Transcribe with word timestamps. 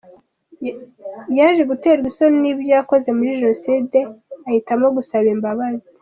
Yaje 1.37 1.63
guterwa 1.71 2.05
isoni 2.11 2.37
n’ibyo 2.41 2.67
yakoze 2.77 3.09
muri 3.17 3.37
Jenoside 3.41 3.97
ahitamo 4.47 4.85
gusaba 4.97 5.27
imbabazi. 5.35 5.87